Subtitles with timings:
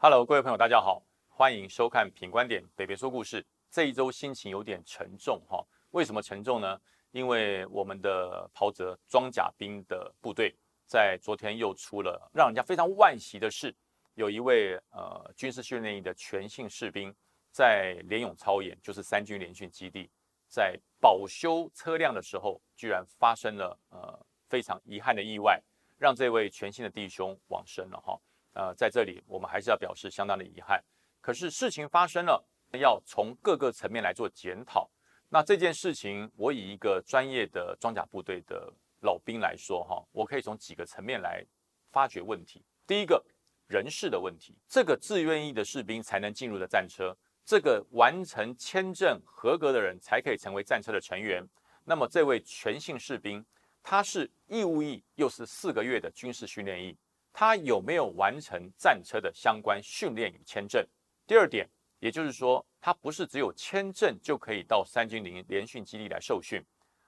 [0.00, 3.42] Hello，各位朋友，大家好，欢迎收看《品观点北北说故事》。
[3.68, 5.60] 这一周心情有点沉重哈，
[5.90, 6.80] 为什么沉重呢？
[7.10, 10.54] 因为我们的袍泽装甲兵的部队
[10.86, 13.74] 在昨天又出了让人家非常惋惜的事，
[14.14, 17.12] 有一位呃军事训练营的全信士兵
[17.50, 20.08] 在联勇操演，就是三军联训基地，
[20.46, 25.60] 在保修车辆的时候，居然发生了呃非常遗憾的意外，
[25.98, 28.16] 让这位全信的弟兄往生了哈。
[28.58, 30.82] 呃，在这里我们还是要表示相当的遗憾。
[31.20, 34.90] 可是事情发生了，要从各个层面来做检讨。
[35.28, 38.72] 那这件事情，我以一个专业的装甲部队的
[39.02, 41.44] 老兵来说，哈，我可以从几个层面来
[41.92, 42.64] 发掘问题。
[42.84, 43.24] 第一个，
[43.68, 51.46] 人事的问题，这个自愿意的士兵才能进入的战车，这个完成签证合格的人才可以成为战车的成员。
[51.84, 53.44] 那么这位全信士兵，
[53.84, 56.96] 他是义务役，又是四个月的军事训练役。
[57.40, 60.84] 他有没有完成战车的相关训练与签证？
[61.24, 66.60] 第二点，也就是说，他不是只有签证就可以到三军联联训基地来受训，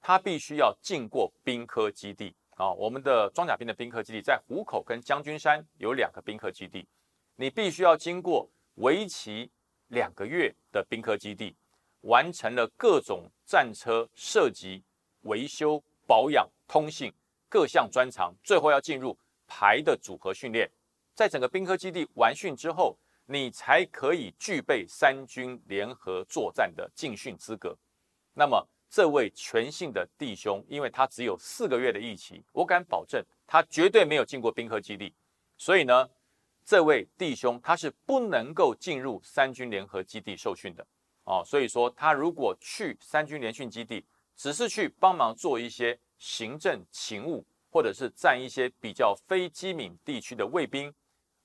[0.00, 2.72] 他必须要经过兵科基地啊。
[2.72, 6.86] 我们的装甲兵的兵科基地在湖口跟将军山有两个兵科基地，
[7.34, 9.50] 你必须要经过为期
[9.88, 11.56] 两个月的兵科基地，
[12.02, 14.84] 完成了各种战车设计、
[15.22, 17.12] 维修、保养、通信
[17.48, 19.18] 各项专长，最后要进入。
[19.54, 20.66] 排的组合训练，
[21.14, 27.76] 在整个兵科基地完训之后，你才可以具备三军联合作战的进训资格。
[28.32, 35.14] 那么，这位全信的弟兄，因为他只有四个月的役期，我敢保证他绝对没有进过兵科基地，
[35.58, 36.08] 所以呢，
[36.64, 40.86] 这位弟兄他是不能够进入三军联合基地受训的
[41.24, 41.42] 哦。
[41.44, 44.02] 所以说，他如果去三军联训基地，
[44.34, 47.44] 只是去帮忙做一些行政勤务。
[47.72, 50.92] 或者是占一些比较非机敏地区的卫兵，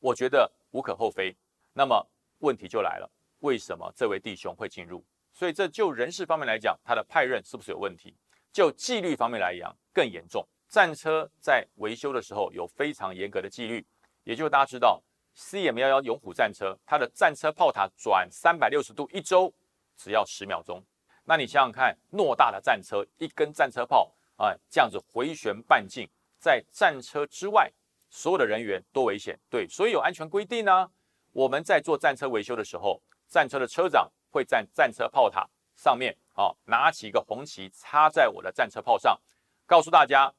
[0.00, 1.34] 我觉得无可厚非。
[1.72, 2.04] 那么
[2.38, 5.04] 问题就来了，为什么这位弟兄会进入？
[5.32, 8.12] 所以这就人事方面来讲，他的派任是不是有问题？
[8.52, 10.44] 就纪律方面来讲更严重。
[10.68, 13.86] 战车在维修的时候有非常严格的纪律，
[14.24, 15.00] 也就是大家知道
[15.34, 19.54] ，C M 幺幺勇虎战车，它的战车炮塔转三百六十度一周
[19.96, 20.82] 只要十秒钟。
[21.24, 26.08] 那你想想看，偌大的战车，一根战车炮啊，这样子回旋半径。
[26.38, 27.72] 在战车之外，
[28.08, 29.38] 所有的人员多危险。
[29.50, 30.90] 对，所以有安全规定呢。
[31.32, 39.18] 我们在做战车维修的时候，战车的车长会在战车炮塔上面，啊，拿起一个红旗插在我的战车炮上，
[39.66, 40.32] 告诉大家，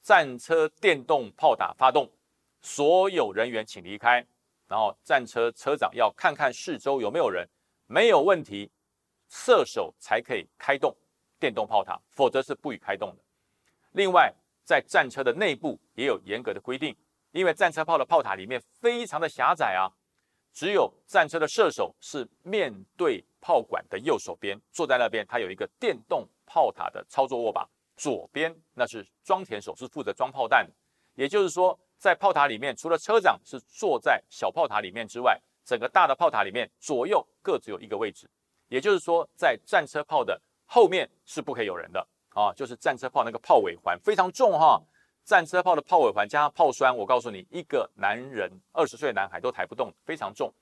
[0.00, 2.08] 战车电动炮塔发动，
[2.60, 4.24] 所有人员请离开。
[4.68, 7.48] 然后战车车长要看看四周有没有人，
[7.86, 8.70] 没有问题，
[9.28, 10.96] 射手才可以开动
[11.40, 13.22] 电动炮塔，否则是不予开动的。
[13.92, 14.32] 另外。
[14.62, 16.94] 在战车的内部也有严格的规定，
[17.32, 19.90] 因为战车炮的炮塔里面非常的狭窄啊，
[20.52, 30.70] 只有战车的射手是面对炮管的右手边，坐在那边，他有一个电动炮塔的操作握把，左边那是装填手，是负责装炮弹。
[31.16, 38.30] 也就是说，在炮塔里面，除了车长是坐在小炮塔里面之外，整个大的炮塔里面左右各只有一个位置。
[38.68, 42.06] 也就是说，在战车炮的后面是不可以有人的。
[42.30, 44.80] 啊，就是战车炮那个炮尾环非常重哈，
[45.24, 50.52] 战车炮的炮尾环加上炮栓，我告诉你，一个男人二十岁的男孩都抬不动，非常重。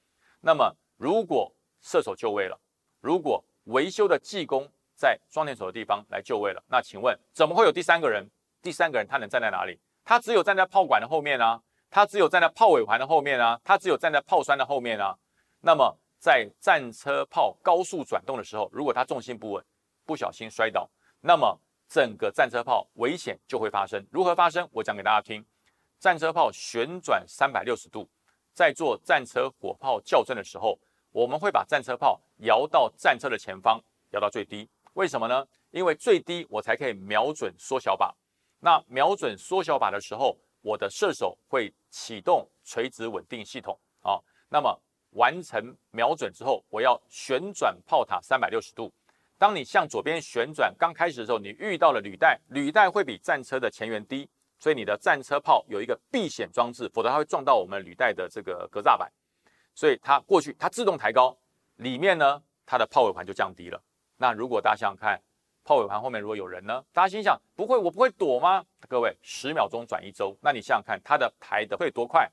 [0.41, 2.59] 那么如果射手就位了，
[3.01, 8.29] 如果维修的技工在装填手的地方来就位了，那请问怎么会有第三个人？
[8.63, 9.79] 第三个人他能站在哪里？
[10.05, 15.17] 他只有站在炮管的后面啊，他只有站在炮尾环的后面啊，他只有站在炮栓的后面啊。
[15.61, 19.65] 那么在战车炮高速转动的时候，如果他重心不稳，
[20.05, 20.89] 不小心摔倒。
[21.21, 24.07] 那么整个战车炮危险就会发生。
[24.11, 24.69] 如何发生？
[24.73, 25.45] 我讲给大家听。
[25.99, 28.09] 战车炮旋转三百六十度，
[28.53, 30.79] 在做战车火炮校正的时候，
[31.11, 34.69] 我们会把战车炮摇到战车的前方，摇到最低。
[34.93, 35.45] 为什么呢？
[35.71, 38.13] 因为最低我才可以瞄准缩小靶。
[38.61, 43.79] 那瞄准缩小靶的时候，我的射手会启动垂直稳定系统。
[44.03, 44.81] 啊，那么
[45.11, 48.93] 完成瞄准之后，我要旋转炮塔三百六十度。
[49.39, 59.09] 当你向左边旋转，刚开始的时候，你遇到了履带，履带会比战车的前缘低，所以你的战车炮有一个避险装置，否则它会撞到我们履带的这个格栅板，
[59.75, 61.39] 所以它过去它自动抬高，
[61.77, 63.81] 里面呢它的炮尾环就降低了。
[64.17, 65.23] 那如果大家想想看，
[65.63, 68.65] 炮尾环后面如果有人呢，大家心想不会我不会躲吗？
[68.89, 72.29] 各位十秒钟转一周，那你想想看它的抬的会多快？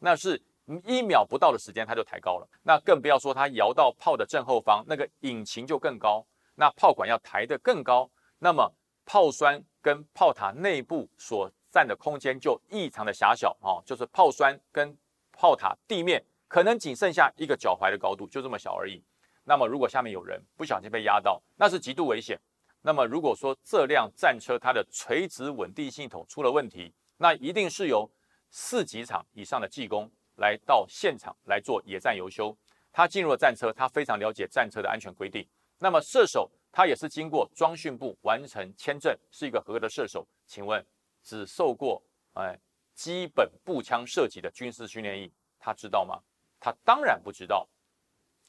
[0.00, 0.38] 那是
[0.84, 6.22] 一秒不到的时间它就抬高了，那更不要说它摇到炮的正后方，那个引擎就更高。
[6.54, 8.72] 那炮管要抬得更高，那么
[9.04, 14.96] 炮栓跟炮塔内部所占的空间就异常的狭小啊，就是炮栓跟
[15.32, 19.02] 炮塔地面可能仅剩下一个脚踝的高度，就这么小而已。
[19.44, 22.38] 那么如果下面有人不小心被压到，那是极度危险。
[22.82, 28.08] 那么如果说这辆战车它的垂直稳定系统出了问题，那一定是由
[28.50, 32.56] 四级厂以上的技工来到现场来做野战游修。
[32.92, 35.48] 他进入了战车，他非常了解战车的安全规定。
[35.82, 40.24] 那么射手他也是经过装训部完成签证，是一个合格的射手。
[40.46, 40.80] 请问，
[41.24, 42.00] 只受过
[42.34, 42.56] 哎
[42.94, 46.22] 基本步枪射击的军事训练营，他知道吗？
[46.60, 47.68] 他当然不知道。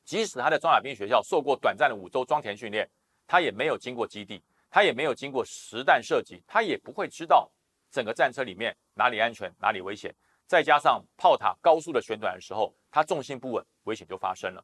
[0.05, 2.87] 即使他在装甲兵学校受过短暂的五周装填训练，
[3.25, 4.39] 他也没有经过基地，
[4.69, 7.51] 他也没有经过实弹射击，他也不会知道
[7.89, 10.13] 整个战车里面哪里安全，哪里危险。
[10.45, 14.63] 再加上炮塔高速的旋转的时候，它重心不稳，危险就发生了。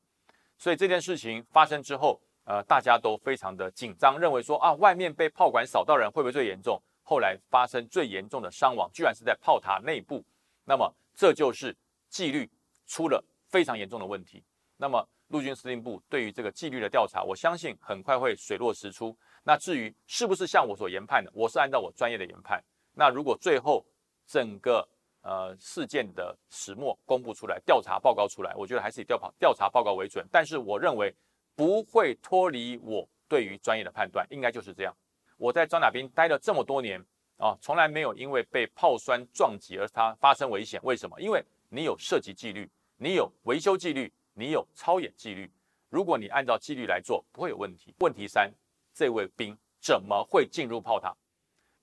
[0.55, 6.81] 所以这件事情发生之后，呃，大家都非常的紧张，认为说啊，外面被炮管扫到人会不会最严重？
[7.03, 10.25] 后来发生最严重的伤亡，居然是在炮塔内部。
[10.65, 11.77] 那么这就是
[12.09, 12.49] 纪律
[12.87, 14.43] 出了非常严重的问题。
[14.77, 19.15] 那么陆军司令部对于这个纪律的调查，我相信很快会水落石出。
[19.43, 22.59] 那至于是不是像我所研判的，我是按照我专业的研判。
[22.95, 23.85] 那如果最后
[24.25, 24.83] 整个
[25.21, 30.27] 呃，事件的始末公布出来，调查报告出来，我觉得还是以调调查报告为准。
[30.31, 31.13] 但是我认为
[31.59, 34.95] 不会脱离我对于专业的判断，应该就是这样。
[35.35, 40.79] 我在装甲兵待了这么多年啊，从来没有因为被炮栓撞击而它发生危险。
[40.83, 41.19] 为什么？
[41.19, 45.51] 因为你有射击纪律，你有维修纪律，你有操演纪律。
[45.89, 47.93] 如果你按照纪律来做，不会有问题。
[47.99, 48.49] 问题三，
[48.93, 51.13] 这位兵怎么会进入炮塔？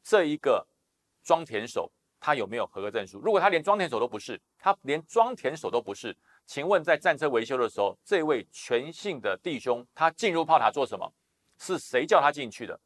[0.02, 0.66] 这一个
[1.22, 1.92] 装填手。
[2.18, 3.20] 他有没有合格证书？
[3.20, 6.16] 如果他连装填手都不是，他连装填手都不是，
[6.46, 11.12] 请问在战车维修的时候，这位全姓的弟兄他进入炮塔做什么？
[11.58, 12.78] 是谁叫他进去的？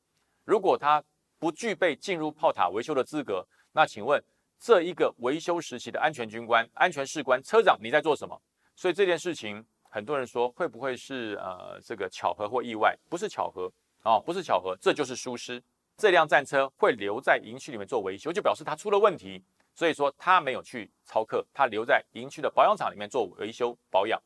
[0.45, 1.03] 如果他
[1.39, 4.23] 不具备进入炮塔维修的资格，那请问
[4.59, 8.41] 这一个维修时期的安全军官、安全士官、车长你在做什么？
[8.75, 12.97] 所以这件事情，很多人说会不会是呃这个巧合或意外？
[13.09, 13.71] 不是巧合
[14.03, 15.62] 啊，不是巧合，这就是疏失。
[15.97, 24.20] 这辆战车会留在营区里面做维修，就表示它出了问题，所以说他没有去操课，他留在营区的保养厂里面做维修保养。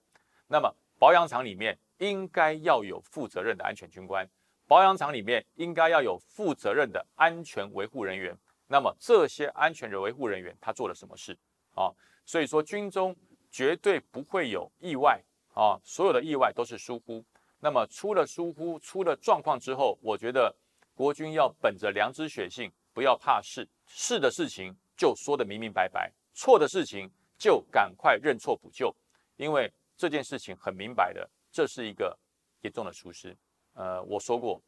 [0.49, 4.29] 那么保养厂里面应该要有负责任的安全军官，
[4.67, 8.37] 保养厂里面应该要有负责任的安全维护人员。
[8.67, 11.39] 那么这些安全的维护人员他做了什么事
[11.75, 11.93] 啊？
[12.25, 13.15] 所以说军中
[13.51, 17.25] 绝对不会有意外啊，所有的意外都是疏忽。
[17.61, 20.55] 那么出了疏忽，出了状况之后，我觉得。
[20.97, 28.95] 国军要本着良知血性，不要怕事，是的事情就说的明明白白，错的事情就赶快认错补救，
[29.37, 32.17] 因为这件事情很明白的，这是一个
[32.63, 33.37] 严重的疏失。
[33.75, 34.63] 呃，我说过，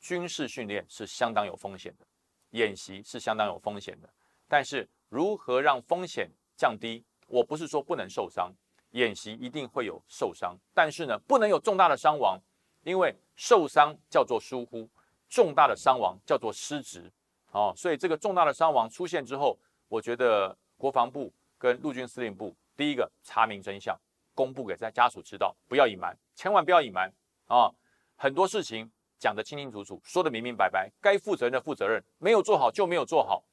[0.00, 2.06] 军事训练是相当有风险的，
[2.50, 4.08] 演习是相当有风险的，
[4.48, 7.04] 但是如何让风险降低？
[7.26, 8.52] 我不是说不能受伤，
[8.90, 12.38] 演习一定会有受伤，但是呢，不能有重大的伤亡，
[12.82, 14.88] 因为受伤叫做疏忽。
[15.28, 17.10] 重大的伤亡叫做失职，
[17.52, 19.58] 哦，所以这个重大的伤亡出现之后，
[19.92, 23.94] 我觉得国防部跟陆军司令部第一个查明真相，
[24.34, 27.12] 公布给在家属知道，不要隐瞒，千万不要隐瞒
[27.46, 27.70] 啊！
[28.16, 33.44] 很多事情讲得清清楚楚，说得明明白白，该负责任的负责任，没有做好就没有做好。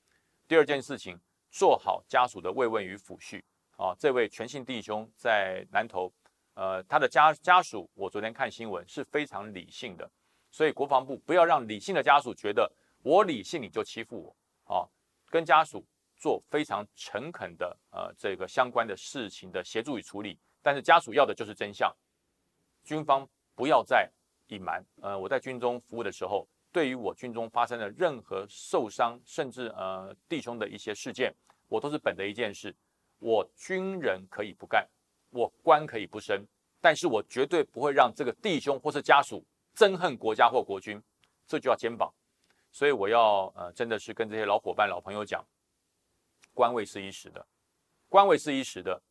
[0.47, 1.19] 第二件事情，
[1.51, 3.43] 做好家属的慰问与抚恤
[3.75, 3.93] 啊！
[3.99, 6.09] 这位全信弟兄在南投，
[6.53, 10.09] 呃，他的家家属，我昨天看新闻是非常理性的。
[10.49, 12.71] 所以国防部不要让理性的家属觉得
[13.03, 14.17] 我理性你就欺负
[14.65, 14.87] 我啊，
[15.29, 15.85] 跟家属
[16.19, 21.91] 做非常诚恳的呃这个相关的事情的协助与处理，但是家属要的就是真相，
[22.83, 24.11] 军方不要再
[24.47, 24.83] 隐瞒。
[25.01, 31.33] 呃，我在军中服务的时候，对于我军中发生的任何受伤甚至呃弟兄的一些事件，
[31.67, 32.75] 我都是本着一件事：
[33.19, 34.87] 我军人可以不干，
[35.29, 36.45] 我官可以不升，
[36.81, 39.43] 但是我绝对不会让这个弟兄或是家属。
[39.75, 41.01] 憎恨国家或国军，
[41.47, 42.11] 这就要肩膀。
[42.69, 45.41] 所以我要呃，真的是跟这些老伙伴、老朋友讲，
[46.59, 47.47] 官位是一时的，
[48.09, 49.01] 官位是一时的，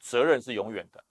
[0.00, 1.04] 责任是永远的，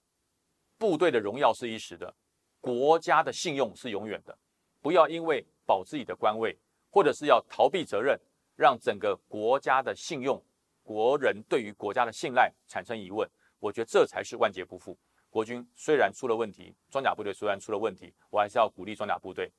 [0.76, 2.14] 部队的荣耀是一时的，
[2.60, 4.38] 国家的信用是永远的。
[4.82, 6.54] 不要因为保自己的官位，
[6.90, 8.20] 或者是要逃避责任，
[8.54, 10.38] 让整个国家的信用、
[10.82, 13.26] 国人对于国家的信赖产生疑问。
[13.58, 14.94] 我觉得这才是万劫不复。
[15.30, 19.50] 国军虽然出了问题，装甲部队虽然出了问题，我还是要鼓励装甲部队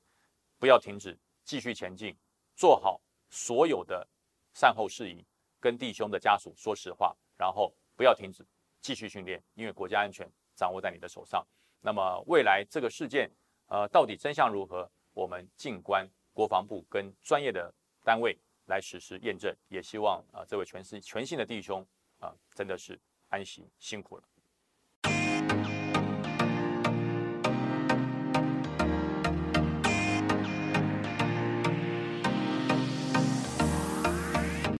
[0.60, 2.16] 不要停止，继续前进，
[2.54, 4.06] 做好所有的
[4.54, 5.26] 善后事宜，
[5.60, 8.44] 跟弟兄的家属说实话，然后不要停止，
[8.80, 11.46] 继续训练，因为国家安全掌握在你的手上。
[11.80, 13.30] 那么未来这个事件，
[13.66, 18.36] 呃，到底真相如何，我们静观国防部跟专业的单位
[18.66, 21.86] 来实施验证，也希望啊，这位全是全新的弟兄
[22.18, 22.98] 啊，真的是
[23.28, 24.24] 安息辛苦了。